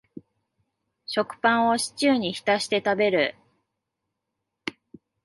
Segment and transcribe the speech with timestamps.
[1.05, 3.35] 食パンをシチューに浸して食べる